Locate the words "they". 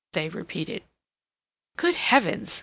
0.13-0.27